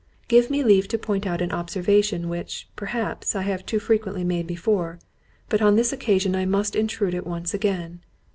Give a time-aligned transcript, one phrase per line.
[0.27, 4.47] Give me leave to point out an observation which, perhaps, I have too frequently made
[4.47, 4.97] before,
[5.47, 7.99] but upon this occasion I must intrude it once again.